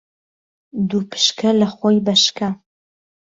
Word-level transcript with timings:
دوو 0.89 0.99
پشکه 1.09 1.49
لهخۆی 1.59 1.97
بهشکه 2.05 2.47